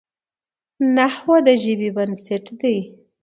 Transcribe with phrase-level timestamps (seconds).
[0.95, 2.77] نحوه د ژبي بنسټ دئ.